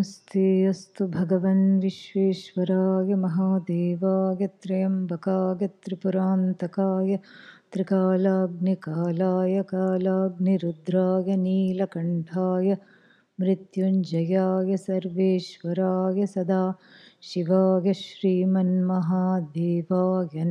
नमस्ते। 0.00 0.64
अस्तु 0.66 1.06
भगवन् 1.06 1.80
विश्वेश्वराय 1.80 3.14
महादेवाय 3.14 4.46
त्र्यम्बकाय 4.62 5.66
त्रिपुरान्तकाय 5.84 7.16
त्रिकालाग्निकालाय 7.72 9.62
कालाग्निरुद्राय 9.72 11.36
नीलकण्ठाय 11.36 12.76
मृत्युञ्जयाय 13.40 14.76
सर्वेश्वराय 14.76 16.26
सदा 16.26 16.62
शिवाय 17.32 17.92
श्रीमन्महादेवाय 17.94 18.84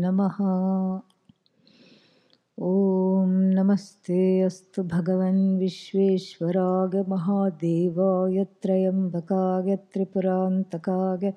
नमः 0.03 0.37
ॐ 2.67 3.29
नमस्ते 3.55 4.21
अस्तु 4.45 4.83
भगवन् 4.93 5.37
विश्वेश्वराय 5.59 7.03
महादेवाय 7.09 8.43
त्र्यम्बकाय 8.63 9.75
त्रिपुरान्तकाय 9.93 11.31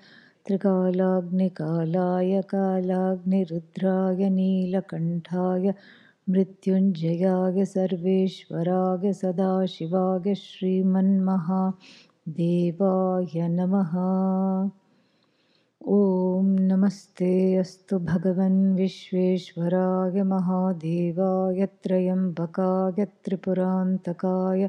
त्रिकालाग्निकालाय 0.47 2.41
कालाग्निरुद्राय 2.55 4.29
नीलकण्ठाय 4.39 5.73
मृत्युञ्जयाय 6.31 7.65
सर्वेश्वराय 7.77 9.12
सदाशिवाय 9.23 10.34
श्रीमन्महादेवाय 10.45 11.39
नमः 13.59 13.93
ॐ 15.91 16.49
नमस्ते 16.67 17.29
अस्तु 17.59 17.99
भगवन् 18.09 18.59
विश्वेश्वराय 18.77 20.23
महादेवाय 20.33 21.67
त्र्यम्बकाय 21.85 23.05
त्रिपुरान्तकाय 23.25 24.67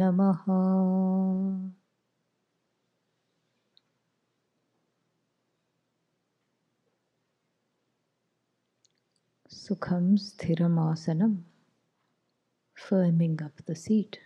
नमः 0.00 0.42
Sukham 9.62 10.18
Sthiramasanam, 10.18 11.44
firming 12.76 13.40
up 13.40 13.52
the 13.64 13.76
seat. 13.76 14.18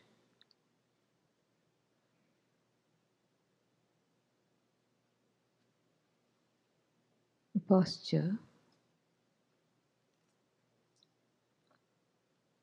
Posture 7.69 8.39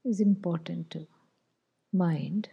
is 0.03 0.19
important 0.19 0.89
to 0.89 1.05
mind. 1.91 2.49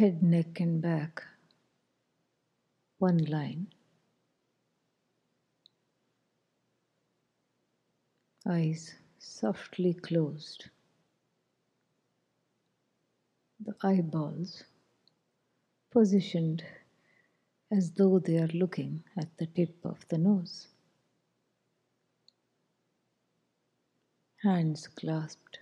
Head, 0.00 0.22
neck, 0.22 0.60
and 0.60 0.80
back, 0.80 1.22
one 2.96 3.18
line. 3.26 3.66
Eyes 8.46 8.94
softly 9.18 9.92
closed. 9.92 10.70
The 13.62 13.74
eyeballs 13.82 14.64
positioned 15.90 16.64
as 17.70 17.90
though 17.90 18.18
they 18.18 18.38
are 18.38 18.54
looking 18.54 19.04
at 19.18 19.36
the 19.36 19.44
tip 19.44 19.84
of 19.84 20.08
the 20.08 20.16
nose. 20.16 20.68
Hands 24.42 24.88
clasped 24.88 25.58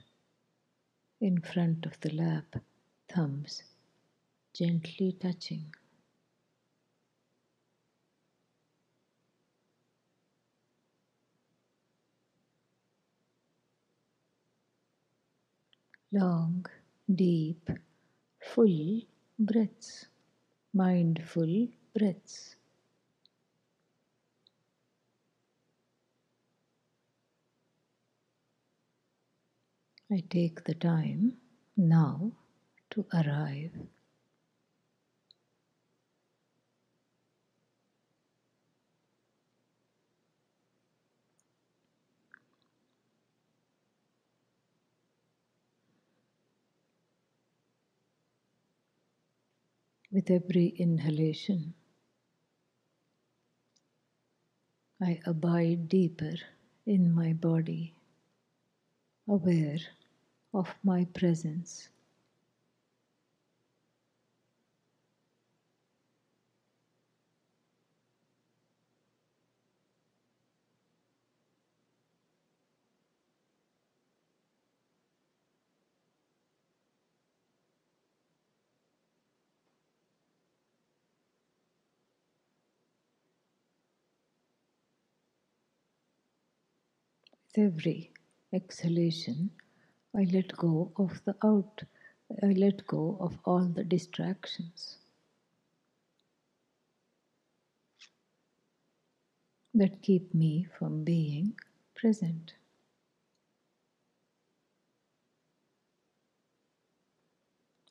in 1.21 1.41
front 1.41 1.87
of 1.87 1.99
the 2.03 2.11
lap, 2.11 2.63
thumbs 3.09 3.65
gently 4.59 5.13
touching. 5.13 5.73
Long, 16.13 16.67
deep, 17.09 17.71
full 18.41 19.03
breaths, 19.39 20.07
mindful 20.75 21.69
breaths. 21.95 22.57
I 30.11 30.25
take 30.29 30.65
the 30.65 30.75
time 30.75 31.39
now 31.77 32.33
to 32.91 33.07
arrive 33.15 33.73
With 50.11 50.31
every 50.31 50.69
inhalation, 50.69 51.75
I 55.01 55.21
abide 55.27 55.89
deeper 55.89 56.35
in 56.87 57.15
my 57.15 57.33
body, 57.35 57.95
aware 59.29 59.79
of 60.55 60.75
my 60.83 61.05
presence. 61.07 61.89
Every 87.59 88.13
exhalation, 88.53 89.51
I 90.17 90.25
let 90.33 90.57
go 90.57 90.93
of 90.97 91.21
the 91.25 91.35
out, 91.45 91.83
I 92.43 92.47
let 92.47 92.87
go 92.87 93.17
of 93.21 93.39
all 93.45 93.65
the 93.65 93.85
distractions 93.85 94.99
that 99.75 100.03
keep 100.03 100.35
me 100.35 100.67
from 100.79 101.05
being 101.05 101.55
present. 101.95 102.55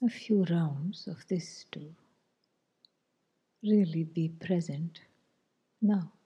A 0.03 0.09
few 0.09 0.43
rounds 0.43 1.07
of 1.07 1.25
this 1.27 1.65
to 1.71 1.81
really 3.63 4.03
be 4.03 4.29
present 4.29 5.01
now. 5.81 6.16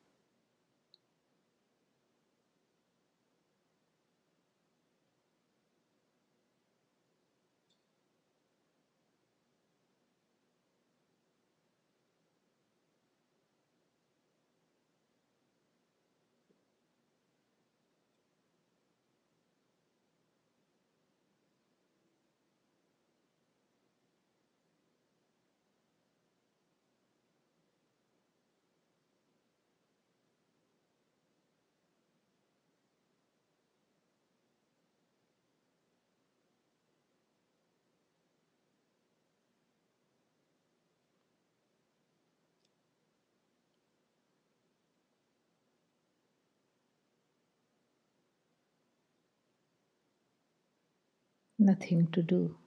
Nothing 51.61 52.07
to 52.13 52.23
do, 52.23 52.57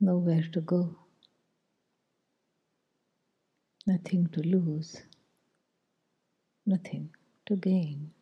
nowhere 0.00 0.44
to 0.52 0.60
go, 0.62 0.96
nothing 3.86 4.28
to 4.28 4.42
lose, 4.42 5.02
nothing 6.66 7.10
to 7.46 7.56
gain. 7.56 8.12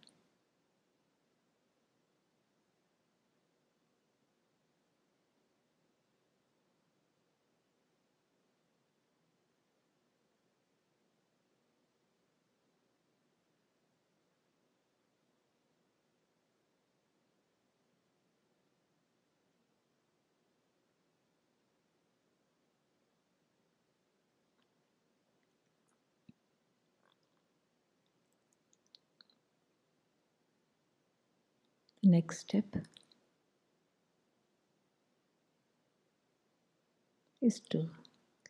Next 32.06 32.38
step 32.38 32.87
is 37.41 37.61
to 37.70 37.88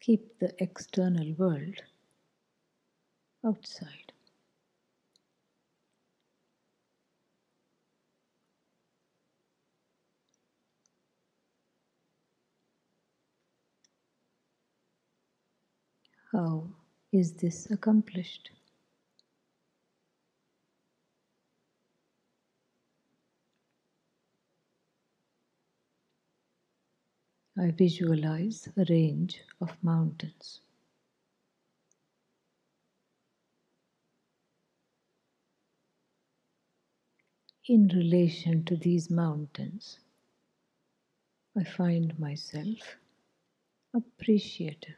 keep 0.00 0.41
the 0.41 0.53
external 0.61 1.32
world 1.35 1.82
outside. 3.44 4.12
How 16.31 16.69
is 17.11 17.32
this 17.32 17.69
accomplished? 17.70 18.50
I 27.58 27.73
visualize 27.73 28.69
a 28.76 28.85
range 28.88 29.41
of 29.61 29.82
mountains. 29.82 30.61
In 37.69 37.88
relation 37.88 38.64
to 38.64 38.76
these 38.76 39.11
mountains, 39.11 39.99
I 41.56 41.64
find 41.64 42.19
myself 42.19 42.97
appreciative, 43.94 44.97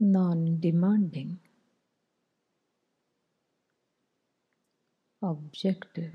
non 0.00 0.60
demanding, 0.60 1.40
objective. 5.22 6.12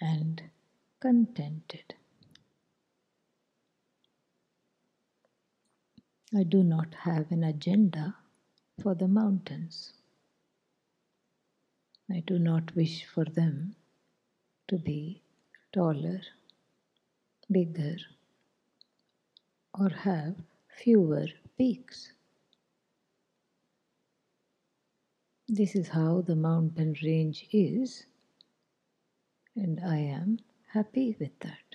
And 0.00 0.42
contented. 1.00 1.94
I 6.34 6.44
do 6.44 6.62
not 6.62 6.94
have 6.94 7.30
an 7.32 7.44
agenda 7.44 8.16
for 8.82 8.94
the 8.94 9.08
mountains. 9.08 9.92
I 12.10 12.20
do 12.26 12.38
not 12.38 12.74
wish 12.76 13.04
for 13.04 13.24
them 13.24 13.76
to 14.68 14.78
be 14.78 15.22
taller, 15.72 16.20
bigger, 17.50 17.96
or 19.78 19.88
have 19.90 20.36
fewer 20.68 21.26
peaks. 21.58 22.12
This 25.48 25.74
is 25.74 25.88
how 25.88 26.20
the 26.20 26.36
mountain 26.36 26.94
range 27.02 27.46
is 27.52 28.06
and 29.60 29.80
I 29.86 29.98
am 29.98 30.38
happy 30.72 31.16
with 31.20 31.38
that. 31.40 31.69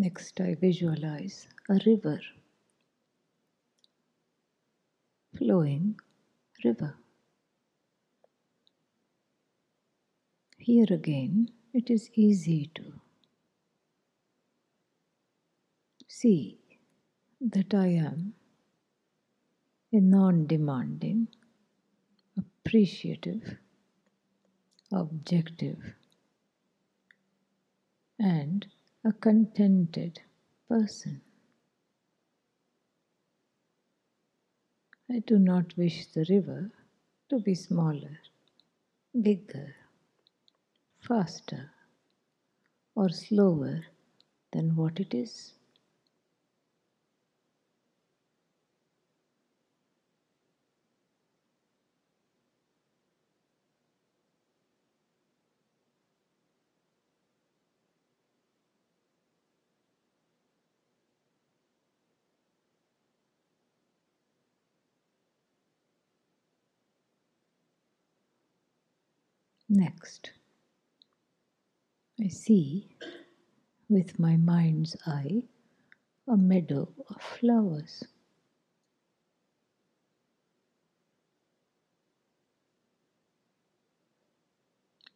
Next, 0.00 0.40
I 0.40 0.54
visualize 0.54 1.46
a 1.68 1.78
river, 1.84 2.20
flowing 5.36 6.00
river. 6.64 6.94
Here 10.56 10.86
again, 10.88 11.50
it 11.74 11.90
is 11.90 12.08
easy 12.14 12.70
to 12.76 12.94
see 16.08 16.58
that 17.38 17.74
I 17.74 17.88
am 17.88 18.32
a 19.92 20.00
non 20.00 20.46
demanding, 20.46 21.28
appreciative, 22.38 23.58
objective, 24.90 25.94
and 28.18 28.66
a 29.02 29.12
contented 29.12 30.20
person. 30.68 31.22
I 35.10 35.20
do 35.20 35.38
not 35.38 35.76
wish 35.76 36.06
the 36.06 36.26
river 36.28 36.70
to 37.30 37.38
be 37.40 37.54
smaller, 37.54 38.18
bigger, 39.20 39.74
faster, 41.00 41.70
or 42.94 43.08
slower 43.08 43.86
than 44.52 44.76
what 44.76 45.00
it 45.00 45.14
is. 45.14 45.54
Next, 69.72 70.32
I 72.20 72.26
see 72.26 72.88
with 73.88 74.18
my 74.18 74.36
mind's 74.36 74.96
eye 75.06 75.44
a 76.26 76.36
meadow 76.36 76.92
of 77.08 77.22
flowers. 77.22 78.02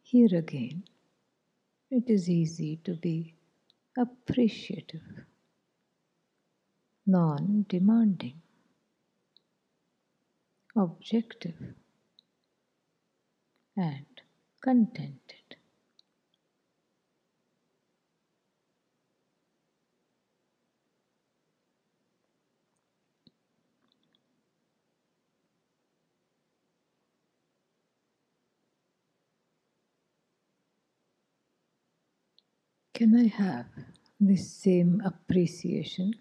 Here 0.03 0.33
again, 0.33 0.85
it 1.91 2.09
is 2.09 2.29
easy 2.29 2.77
to 2.85 2.93
be 2.93 3.35
appreciative, 3.97 5.25
non 7.05 7.65
demanding, 7.67 8.41
objective, 10.77 11.75
and 13.75 14.14
contented. 14.65 15.57
Can 32.95 33.15
I 33.15 33.27
have 33.27 33.67
this 34.19 34.49
same 34.49 34.99
appreciation 35.05 36.15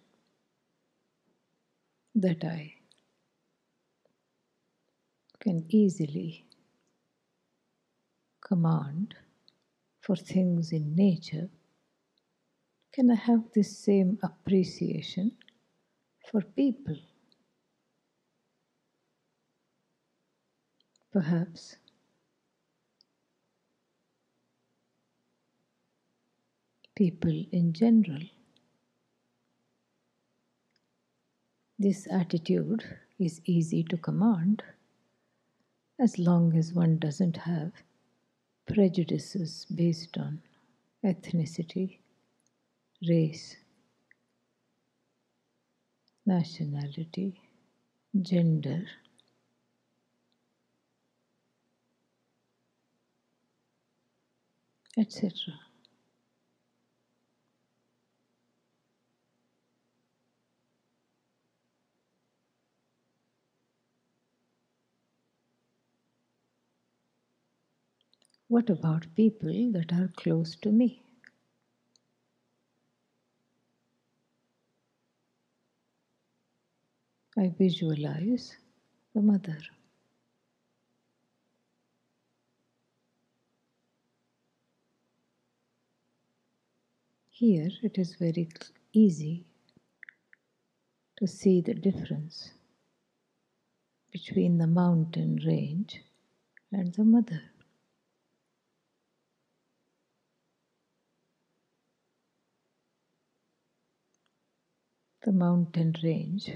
that 2.15 2.45
I 2.45 2.75
can 5.41 5.65
easily 5.71 6.45
command 8.55 9.17
for 10.01 10.15
things 10.15 10.71
in 10.71 10.95
nature, 10.95 11.49
can 12.95 13.11
I 13.11 13.17
have 13.17 13.43
this 13.53 13.77
same 13.77 14.17
appreciation 14.23 15.33
for 16.31 16.41
people? 16.41 16.99
Perhaps 21.13 21.77
people 26.95 27.45
in 27.51 27.73
general. 27.73 28.23
This 31.77 32.07
attitude 32.09 32.85
is 33.19 33.41
easy 33.47 33.83
to 33.91 33.97
command 33.97 34.63
as 35.99 36.21
long 36.21 36.57
as 36.57 36.73
one 36.73 36.99
doesn't 36.99 37.37
have 37.39 37.73
prejudices 38.67 39.67
based 39.75 40.17
on 40.19 40.41
ethnicity, 41.05 41.99
race, 43.09 43.57
nationality, 46.27 47.41
gender. 48.23 48.85
etc. 54.97 55.31
What 68.55 68.71
about 68.71 69.17
people 69.17 69.73
that 69.73 69.93
are 69.93 70.13
close 70.17 70.55
to 70.63 70.71
me? 70.71 71.03
I 77.37 77.53
visualize 77.59 78.57
the 79.13 79.23
mother. 79.23 79.59
Here 87.31 87.71
it 87.83 87.99
is 87.99 88.15
very 88.15 88.49
easy 88.93 89.47
to 91.17 91.27
see 91.27 91.61
the 91.61 91.75
difference 91.75 92.53
between 94.13 94.59
the 94.59 94.69
mountain 94.69 95.41
range 95.45 96.05
and 96.71 96.95
the 96.95 97.03
mother. 97.03 97.43
The 105.25 105.33
mountain 105.33 105.95
range 106.05 106.53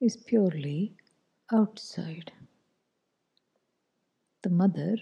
is 0.00 0.16
purely 0.16 0.96
outside. 1.52 2.32
The 4.42 4.50
mother, 4.50 4.96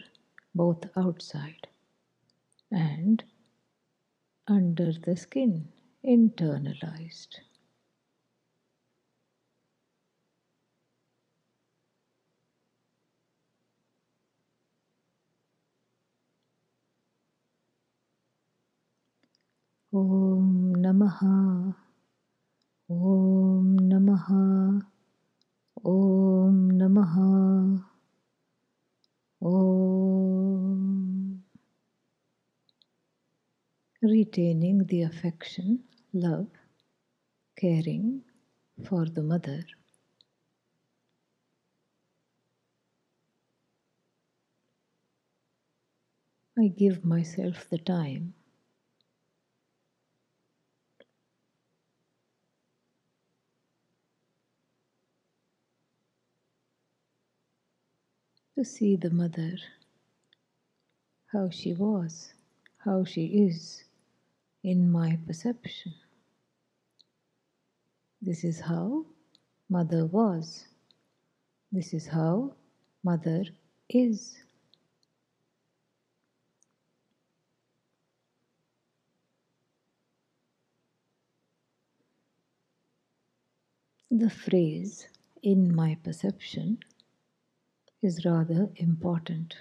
both 0.55 0.85
outside 0.97 1.69
and 2.71 3.25
under 4.49 4.93
the 4.93 5.17
skin, 5.17 5.69
internalized. 6.05 7.39
Om 19.93 20.75
Namaha 20.77 21.84
Om 22.89 23.77
Namaha. 23.77 24.83
Om 25.85 26.69
Namaha. 26.71 27.83
Om. 29.41 30.75
Retaining 34.03 34.87
the 34.87 35.03
affection, 35.03 35.83
love, 36.13 36.51
caring 37.57 38.23
for 38.87 39.07
the 39.07 39.23
mother. 39.23 39.65
I 46.59 46.69
give 46.69 47.03
myself 47.03 47.69
the 47.71 47.79
time 47.79 48.35
to 58.55 58.65
see 58.65 58.95
the 58.97 59.11
mother, 59.11 59.57
how 61.33 61.51
she 61.51 61.73
was, 61.73 62.33
how 62.85 63.05
she 63.05 63.27
is 63.27 63.85
in 64.63 64.91
my 64.91 65.19
perception. 65.27 65.93
This 68.23 68.45
is 68.45 68.61
how 68.61 69.07
mother 69.69 70.07
was. 70.07 70.67
This 71.73 71.93
is 71.93 72.07
how 72.07 72.55
mother 73.03 73.45
is. 73.89 74.37
The 84.11 84.31
phrase 84.31 85.09
in 85.43 85.75
my 85.75 85.97
perception 86.05 86.79
is 88.05 88.27
rather 88.27 88.69
important. 88.77 89.57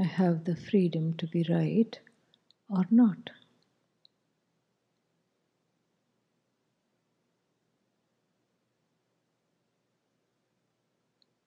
I 0.00 0.04
have 0.04 0.44
the 0.44 0.56
freedom 0.56 1.14
to 1.18 1.26
be 1.26 1.44
right 1.50 1.98
or 2.70 2.86
not. 2.90 3.30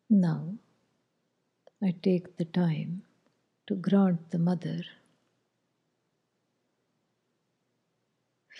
Now, 0.09 0.53
I 1.81 1.95
take 2.03 2.37
the 2.37 2.45
time 2.45 3.01
to 3.65 3.75
grant 3.75 4.29
the 4.29 4.39
mother 4.39 4.83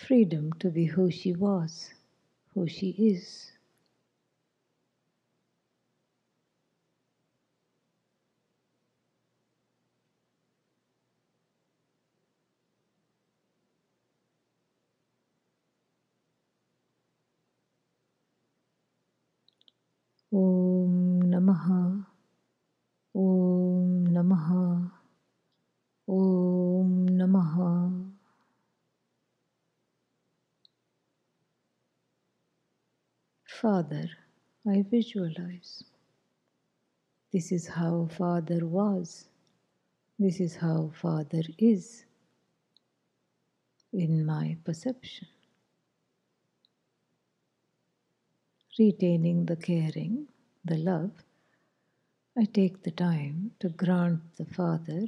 freedom 0.06 0.52
to 0.54 0.70
be 0.70 0.86
who 0.86 1.10
she 1.10 1.32
was, 1.32 1.94
who 2.54 2.66
she 2.68 2.90
is. 2.90 3.52
ಓಂ 20.32 20.94
ನಮಃ 21.32 21.64
ಓಂ 23.14 23.90
ನಮಃ 24.16 24.48
ಓಂ 26.08 26.90
ನಮಃ 27.20 27.54
Father, 33.60 34.06
I 34.66 34.82
visualize. 34.82 35.82
This 37.32 37.50
is 37.50 37.66
how 37.66 38.08
Father 38.18 38.60
was. 38.66 39.08
This 40.18 40.38
is 40.38 40.54
how 40.54 40.92
Father 41.02 41.42
is 41.58 42.04
in 43.92 44.24
my 44.24 44.56
perception. 44.64 45.28
Retaining 48.78 49.46
the 49.46 49.56
caring, 49.56 50.28
the 50.64 50.76
love, 50.76 51.10
I 52.36 52.44
take 52.44 52.82
the 52.82 52.92
time 52.92 53.50
to 53.58 53.68
grant 53.70 54.20
the 54.36 54.44
Father 54.44 55.06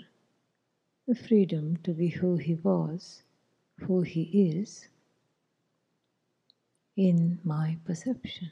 the 1.07 1.15
freedom 1.15 1.77
to 1.85 1.93
be 1.93 2.09
who 2.09 2.37
He 2.37 2.55
was, 2.55 3.23
who 3.79 4.03
He 4.03 4.23
is, 4.51 4.89
in 6.97 7.39
my 7.45 7.79
perception. 7.85 8.51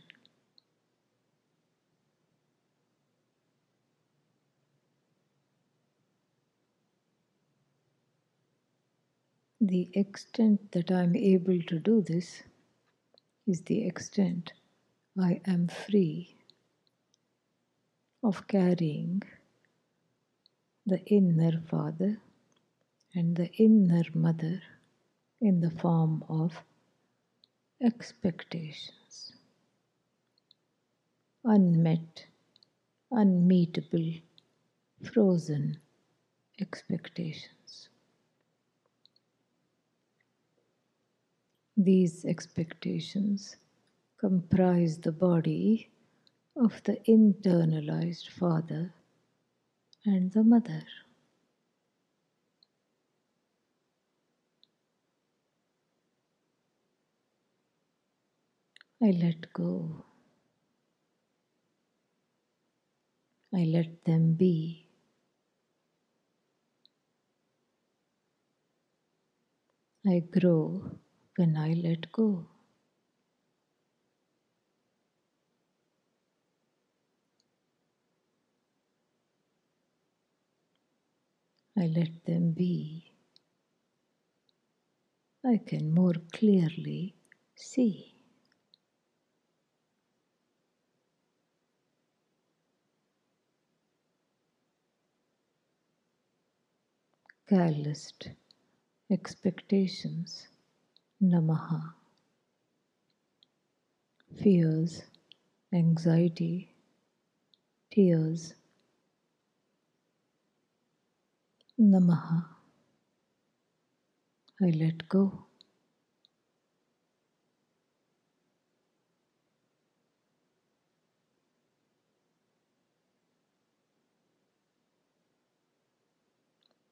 The 9.60 9.90
extent 9.94 10.72
that 10.72 10.90
I'm 10.92 11.16
able 11.16 11.60
to 11.62 11.78
do 11.80 12.00
this 12.00 12.42
is 13.46 13.62
the 13.62 13.84
extent 13.86 14.52
I 15.20 15.40
am 15.46 15.66
free 15.66 16.36
of 18.22 18.46
carrying 18.46 19.22
the 20.86 21.04
inner 21.06 21.60
father 21.68 22.18
and 23.14 23.34
the 23.34 23.52
inner 23.54 24.04
mother 24.14 24.62
in 25.40 25.60
the 25.60 25.72
form 25.72 26.24
of 26.28 26.62
expectations, 27.82 29.32
unmet, 31.44 32.26
unmeetable, 33.10 34.20
frozen 35.02 35.78
expectations. 36.60 37.88
These 41.76 42.24
expectations 42.24 43.56
comprise 44.20 44.98
the 44.98 45.12
body 45.12 45.90
of 46.56 46.82
the 46.84 46.98
internalized 47.08 48.28
father 48.30 48.92
and 50.04 50.32
the 50.32 50.42
mother. 50.42 50.82
I 59.02 59.10
let 59.12 59.52
go. 59.52 60.04
I 63.54 63.64
let 63.64 64.04
them 64.04 64.34
be. 64.34 64.86
I 70.06 70.20
grow 70.20 70.90
when 71.36 71.56
I 71.56 71.74
let 71.74 72.10
go. 72.12 72.46
I 81.78 81.86
let 81.86 82.24
them 82.24 82.52
be. 82.52 83.12
I 85.44 85.58
can 85.58 85.94
more 85.94 86.14
clearly 86.32 87.14
see. 87.56 88.18
calloused 97.48 98.28
expectations, 99.10 100.48
namaha. 101.22 101.94
Fears, 104.42 105.02
anxiety, 105.72 106.74
tears, 107.90 108.54
namaha. 111.80 112.44
I 114.62 114.70
let 114.70 115.08
go. 115.08 115.44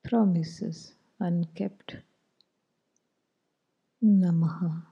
promises 0.04 0.94
unkept. 1.20 1.96
Namaha. 4.04 4.82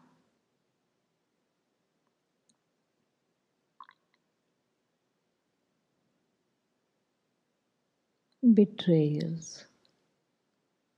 Betrayals. 8.55 9.65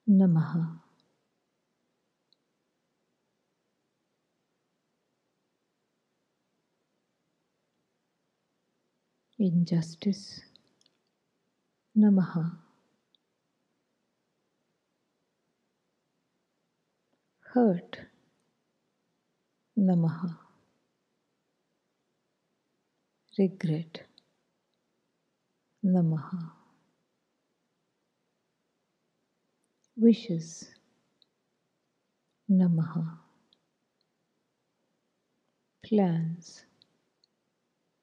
Namaha. 0.08 0.80
Injustice. 9.38 10.42
Namaha. 11.96 12.66
hurt. 17.56 17.96
Namaha. 19.78 20.36
Regret. 23.38 24.04
Namaha. 25.84 26.65
Wishes. 29.96 30.68
Namaha. 32.50 33.18
Plans. 35.84 36.64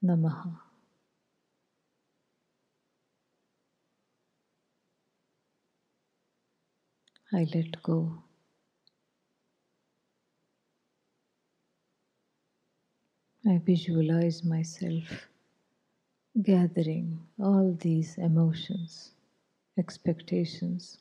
Namaha. 0.04 0.58
I 7.34 7.48
let 7.54 7.84
go. 7.84 8.24
I 13.48 13.60
visualize 13.66 14.44
myself 14.44 15.28
gathering 16.42 17.20
all 17.40 17.78
these 17.82 18.18
emotions, 18.18 19.12
expectations, 19.80 21.00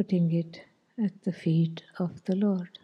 putting 0.00 0.32
it 0.32 0.62
at 1.04 1.12
the 1.24 1.32
feet 1.32 1.82
of 1.98 2.24
the 2.24 2.34
Lord. 2.34 2.78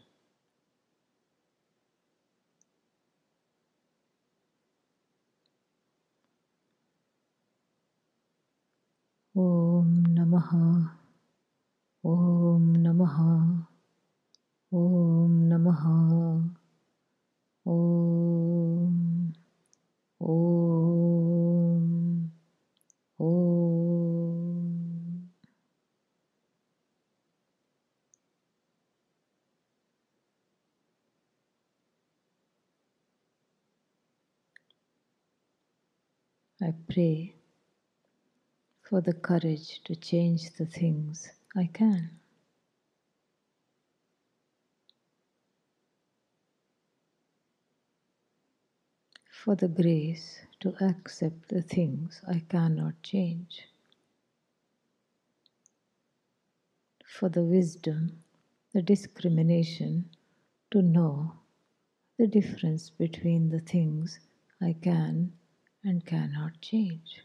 Om 9.35 10.05
Namaha 10.11 10.90
Om 12.05 12.74
Namaha 12.85 13.66
Om 14.72 15.48
Namaha 15.48 16.50
Om. 17.66 19.33
Om. 20.20 22.31
Om. 23.18 25.31
I 36.62 36.72
pray 36.97 37.35
for 38.81 39.03
the 39.03 39.13
courage 39.13 39.83
to 39.85 39.95
change 39.95 40.51
the 40.57 40.65
things 40.65 41.31
I 41.55 41.69
can. 41.71 42.11
for 49.31 49.55
the 49.55 49.69
grace 49.69 50.41
to 50.59 50.75
accept 50.83 51.51
the 51.51 51.63
things 51.63 52.21
I 52.27 52.43
cannot 52.49 53.01
change, 53.05 53.69
for 57.07 57.29
the 57.29 57.45
wisdom, 57.45 58.25
the 58.73 58.83
discrimination 58.83 60.11
to 60.73 60.83
know 60.83 61.35
the 62.19 62.27
difference 62.27 62.91
between 62.91 63.51
the 63.51 63.61
things 63.61 64.19
I 64.61 64.75
can 64.83 65.33
and 65.87 66.05
cannot 66.05 66.61
change. 66.61 67.22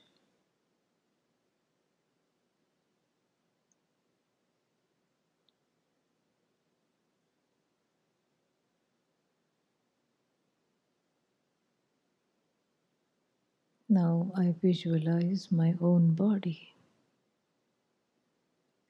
Now 13.89 14.32
I 14.38 14.56
visualize 14.62 15.52
my 15.52 15.74
own 15.82 16.13
body. 16.13 16.69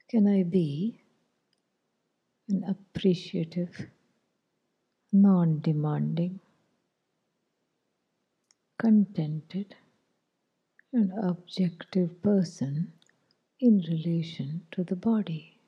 Can 0.10 0.28
I 0.28 0.44
be 0.44 1.00
an 2.50 2.66
appreciative, 2.66 3.88
non 5.14 5.62
demanding, 5.62 6.40
contented 8.82 9.76
and 10.94 11.12
objective 11.24 12.22
person 12.24 12.94
in 13.60 13.80
relation 13.90 14.62
to 14.72 14.84
the 14.84 14.96
body. 14.96 15.60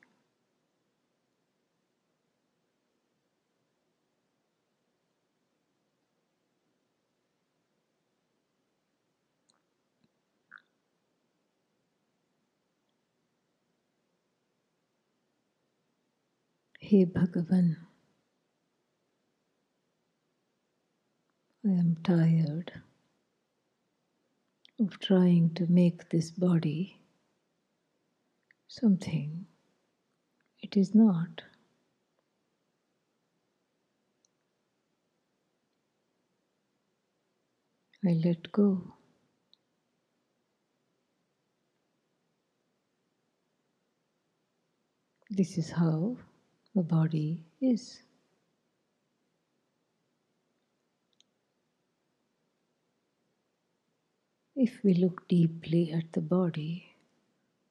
Hey 16.80 17.06
Bhagavan, 17.06 17.76
I 21.66 21.70
am 21.70 21.96
tired 22.04 22.72
of 24.80 24.98
trying 25.00 25.54
to 25.54 25.66
make 25.68 26.08
this 26.10 26.30
body 26.32 27.00
something 28.68 29.46
it 30.62 30.78
is 30.78 30.94
not. 30.94 31.42
I 38.06 38.12
let 38.24 38.50
go. 38.52 38.94
This 45.30 45.58
is 45.58 45.70
how 45.70 46.16
the 46.74 46.82
body 46.82 47.44
is. 47.60 48.03
If 54.66 54.82
we 54.82 54.94
look 54.94 55.28
deeply 55.28 55.92
at 55.92 56.10
the 56.14 56.22
body, 56.22 56.86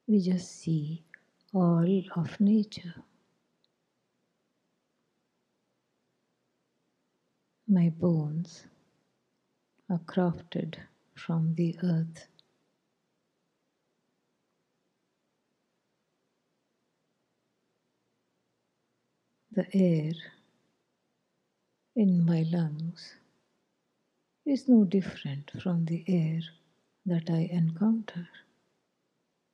we 0.05 0.19
just 0.19 0.51
see 0.61 1.03
all 1.51 2.03
of 2.15 2.39
nature. 2.39 2.93
My 7.67 7.89
bones 7.89 8.67
are 9.89 10.01
crafted 10.05 10.75
from 11.15 11.55
the 11.55 11.75
earth. 11.81 12.27
The 19.51 19.65
air 19.75 20.13
in 21.95 22.23
my 22.23 22.45
lungs 22.51 23.15
is 24.45 24.69
no 24.69 24.83
different 24.83 25.49
from 25.59 25.85
the 25.85 26.03
air 26.07 26.41
that 27.05 27.29
I 27.29 27.49
encounter 27.51 28.27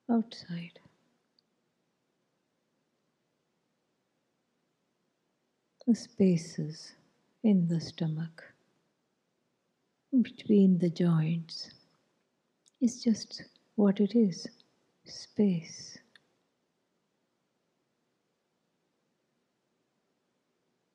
outside. 0.09 0.79
The 5.88 5.95
spaces 5.95 6.93
in 7.43 7.67
the 7.67 7.81
stomach 7.81 8.43
between 10.23 10.79
the 10.79 10.89
joints 10.89 11.71
is 12.81 13.03
just 13.03 13.43
what 13.75 13.99
it 13.99 14.15
is 14.15 14.47
space. 15.05 15.97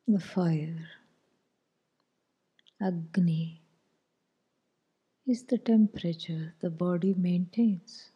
The 0.09 0.21
fire, 0.21 0.89
Agni, 2.81 3.64
is 5.27 5.45
the 5.45 5.59
temperature 5.59 6.55
the 6.61 6.71
body 6.71 7.15
maintains, 7.15 8.11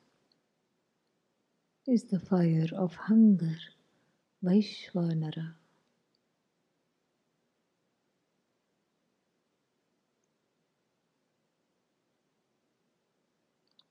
is 1.86 2.04
the 2.04 2.20
fire 2.20 2.66
of 2.76 2.94
hunger, 2.94 3.56
Vaishvanara. 4.44 5.54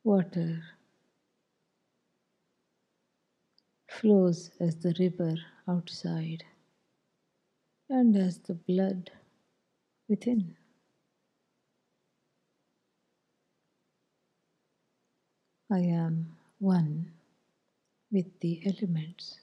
Water 0.03 0.63
flows 3.89 4.51
as 4.59 4.75
the 4.77 4.93
river 4.99 5.35
outside 5.67 6.43
and 7.89 8.15
as 8.15 8.39
the 8.39 8.53
blood 8.53 9.11
within. 10.07 10.55
I 15.71 15.79
am 15.79 16.37
one 16.59 17.13
with 18.11 18.39
the 18.41 18.61
elements, 18.65 19.39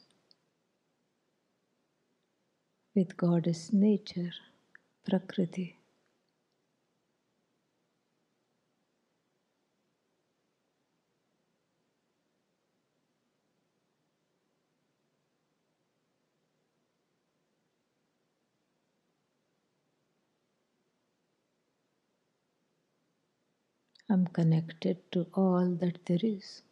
with 2.94 3.16
Goddess 3.16 3.72
nature, 3.72 4.32
Prakriti. 5.08 5.76
I'm 24.14 24.28
connected 24.28 24.98
to 25.10 25.26
all 25.34 25.74
that 25.80 26.06
there 26.06 26.20
is. 26.22 26.62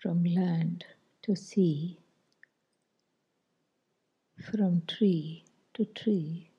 From 0.00 0.24
land 0.24 0.84
to 1.22 1.36
sea, 1.36 1.98
from 4.50 4.82
tree 4.88 5.44
to 5.74 5.84
tree, 5.86 6.50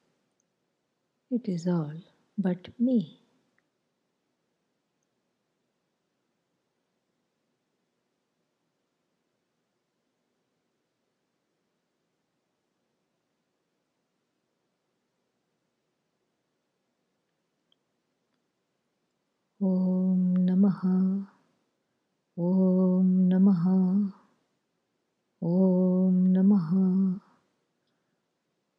it 1.31 1.47
is 1.49 1.67
all 1.67 1.93
but 2.37 2.69
me. 2.79 3.19
Om 19.61 20.35
Namaha 20.45 21.27
Om 22.37 23.29
Namaha 23.29 24.13
Om 25.41 26.33
Namaha 26.33 27.21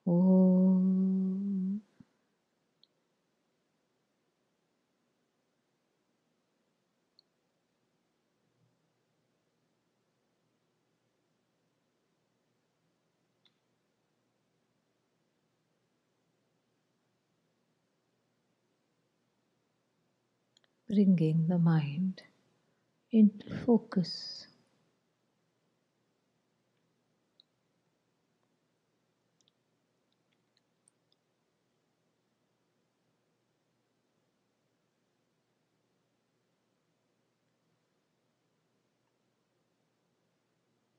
Om 0.07 1.81
bringing 20.89 21.47
the 21.49 21.59
mind 21.59 22.23
into 23.13 23.55
focus. 23.67 24.47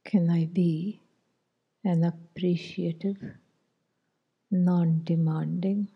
Can 0.06 0.30
I 0.30 0.46
be 0.46 1.02
an 1.84 2.04
appreciative, 2.04 3.18
non 4.52 5.04
demanding, 5.04 5.88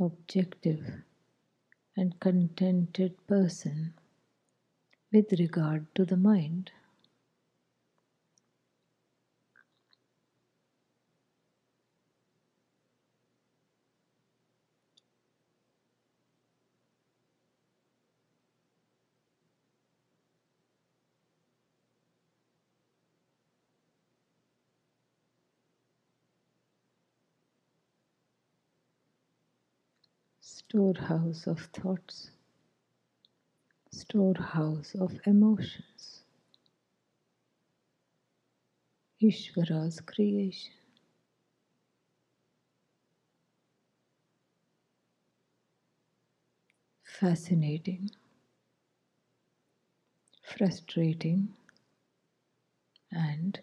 objective, 0.00 0.84
and 1.96 2.20
contented 2.20 3.16
person 3.26 3.94
with 5.12 5.32
regard 5.38 5.86
to 5.94 6.04
the 6.04 6.16
mind? 6.16 6.72
Storehouse 30.72 31.46
of 31.46 31.60
thoughts, 31.74 32.30
storehouse 33.92 34.96
of 34.96 35.20
emotions, 35.24 36.24
Ishvara's 39.22 40.00
creation. 40.02 40.74
Fascinating, 47.04 48.10
frustrating, 50.42 51.54
and 53.12 53.60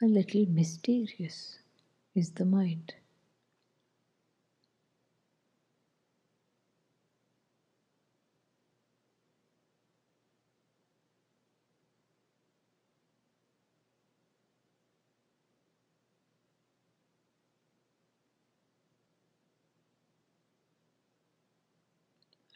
a 0.00 0.06
little 0.06 0.46
mysterious 0.46 1.58
is 2.14 2.30
the 2.30 2.46
mind. 2.46 2.94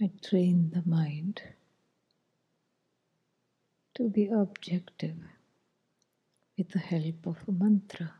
I 0.01 0.11
train 0.23 0.71
the 0.75 0.83
mind 0.89 1.43
to 3.97 4.09
be 4.11 4.29
objective 4.29 5.17
with 6.57 6.71
the 6.71 6.79
help 6.79 7.27
of 7.27 7.39
a 7.49 7.53
mantra. 7.53 8.13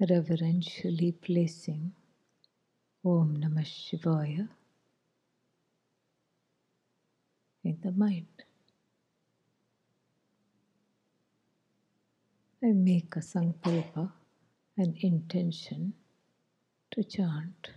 Reverentially 0.00 1.12
placing 1.12 1.92
Om 3.04 3.38
Namah 3.38 3.64
Shivaya 3.66 4.48
in 7.64 7.78
the 7.82 7.92
mind. 7.92 8.47
I 12.62 12.72
make 12.72 13.14
a 13.16 13.20
sankalpa, 13.20 14.12
an 14.76 14.96
intention 15.00 15.94
to 16.92 17.04
chant. 17.04 17.70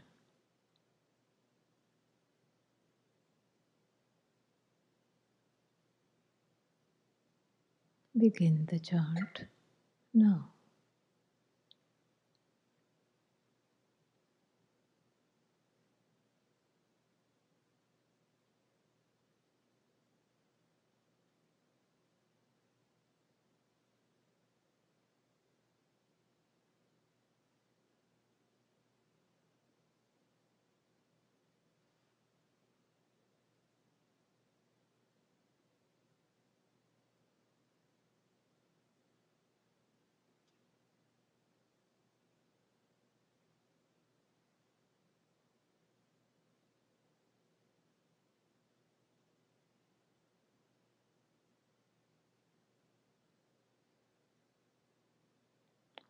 Begin 8.18 8.68
the 8.72 8.80
chant 8.80 9.46
now. 10.14 10.52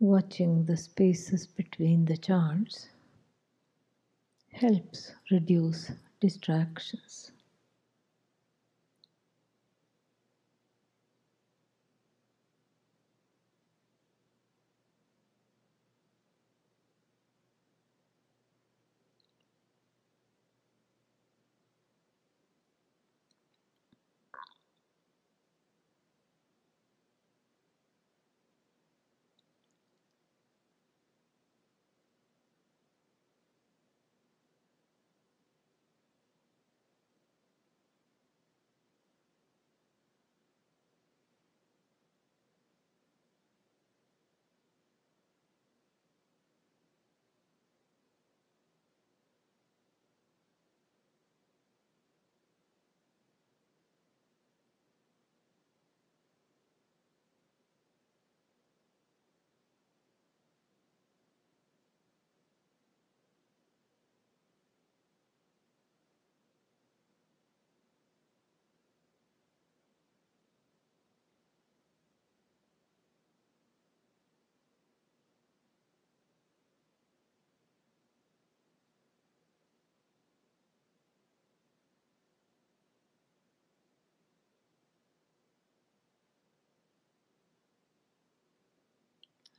Watching 0.02 0.66
the 0.66 0.76
spaces 0.76 1.48
between 1.48 2.04
the 2.06 2.18
chants 2.18 2.90
helps 4.52 5.14
reduce 5.30 5.92
distractions. 6.20 7.32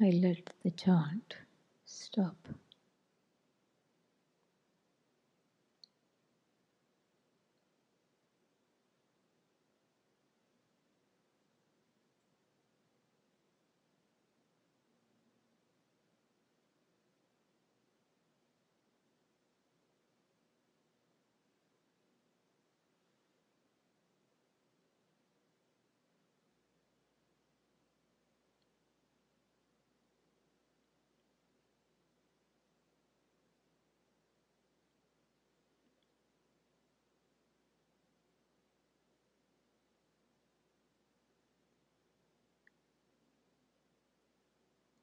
I 0.02 0.10
let 0.10 0.50
the 0.64 0.72
chant 0.72 1.36
stop. 1.84 2.48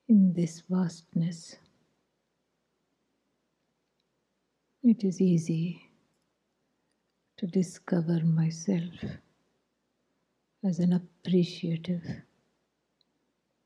In 0.10 0.34
this 0.34 0.64
vastness. 0.68 1.56
It 4.84 5.04
is 5.04 5.22
easy 5.22 5.84
to 7.38 7.46
discover 7.46 8.20
myself 8.26 8.96
as 10.66 10.80
an 10.80 10.94
appreciative, 10.94 12.04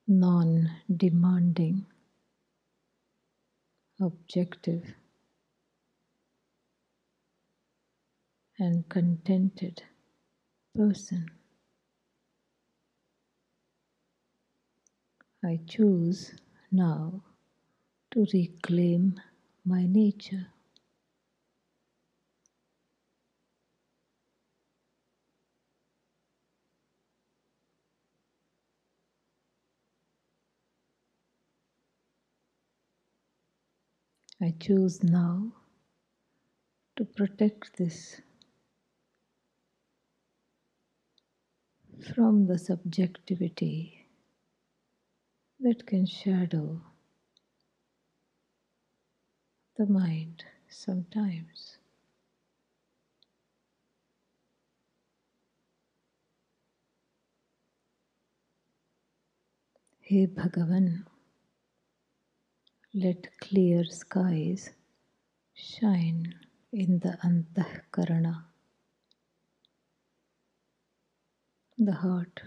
non 0.07 0.69
demanding, 0.97 1.85
objective, 4.01 4.83
and 8.59 8.87
contented 8.89 9.81
person. 10.75 11.29
I 15.45 15.59
choose 15.67 16.33
now 16.71 17.21
to 18.11 18.25
reclaim 18.33 19.19
my 19.65 19.85
nature. 19.85 20.47
I 34.41 34.53
choose 34.61 35.03
now 35.03 35.51
to 36.95 37.03
protect 37.03 37.75
this 37.77 38.21
from 42.15 42.47
the 42.47 42.57
subjectivity 42.57 44.02
that 45.63 45.87
can 45.87 46.05
shadow 46.05 46.81
the 49.77 49.85
mind 49.87 50.43
sometimes. 50.69 51.77
Hey 60.01 60.27
Bhagavan, 60.27 61.05
let 62.93 63.27
clear 63.39 63.85
skies 63.85 64.69
shine 65.55 66.35
in 66.73 66.99
the 66.99 67.17
Antahkarana, 67.23 68.43
the 71.77 71.93
heart. 71.93 72.41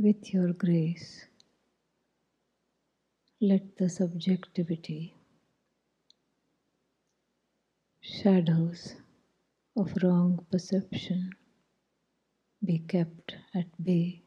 With 0.00 0.32
your 0.32 0.52
grace, 0.52 1.26
let 3.40 3.76
the 3.78 3.88
subjectivity, 3.88 5.16
shadows 8.00 8.94
of 9.76 9.92
wrong 10.00 10.46
perception 10.52 11.32
be 12.64 12.78
kept 12.78 13.34
at 13.52 13.66
bay. 13.84 14.22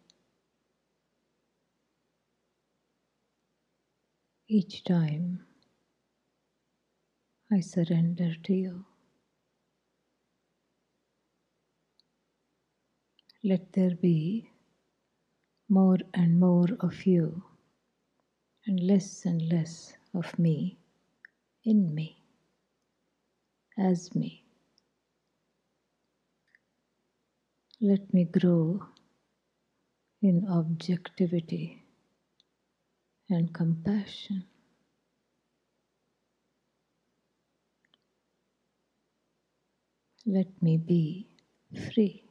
Each 4.49 4.83
time 4.83 5.45
I 7.49 7.61
surrender 7.61 8.35
to 8.43 8.53
you. 8.53 8.85
Let 13.41 13.71
there 13.71 13.95
be 13.95 14.50
more 15.71 15.99
and 16.13 16.39
more 16.39 16.67
of 16.81 17.07
you 17.07 17.43
and 18.67 18.79
less 18.81 19.25
and 19.25 19.41
less 19.51 19.93
of 20.13 20.37
me 20.39 20.77
in 21.65 21.95
me, 21.95 22.17
as 23.77 24.15
me. 24.15 24.43
Let 27.81 28.13
me 28.13 28.25
grow 28.25 28.81
in 30.21 30.47
objectivity 30.49 31.83
and 33.29 33.53
compassion. 33.53 34.45
Let 40.25 40.61
me 40.61 40.77
be 40.77 41.27
free. 41.93 42.30